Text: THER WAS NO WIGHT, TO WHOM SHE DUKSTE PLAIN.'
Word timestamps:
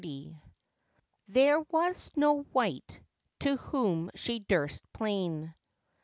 THER 1.27 1.59
WAS 1.69 2.09
NO 2.15 2.47
WIGHT, 2.53 2.99
TO 3.37 3.55
WHOM 3.57 4.09
SHE 4.15 4.39
DUKSTE 4.39 4.83
PLAIN.' 4.93 5.53